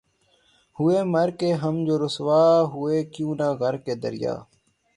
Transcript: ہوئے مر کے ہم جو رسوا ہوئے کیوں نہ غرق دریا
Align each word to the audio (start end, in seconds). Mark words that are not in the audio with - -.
ہوئے 0.75 0.99
مر 1.13 1.29
کے 1.39 1.51
ہم 1.61 1.75
جو 1.85 1.95
رسوا 2.05 2.43
ہوئے 2.73 3.03
کیوں 3.13 3.33
نہ 3.39 3.47
غرق 3.59 3.85
دریا 4.03 4.35